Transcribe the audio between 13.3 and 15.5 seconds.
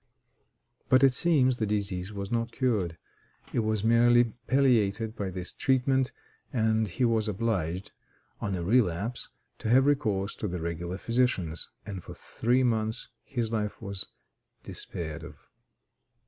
life was despaired of.